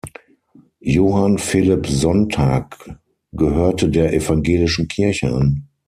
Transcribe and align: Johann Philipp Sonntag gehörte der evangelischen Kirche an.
Johann 0.79 1.37
Philipp 1.37 1.85
Sonntag 1.85 2.97
gehörte 3.33 3.87
der 3.87 4.11
evangelischen 4.15 4.87
Kirche 4.87 5.31
an. 5.31 5.67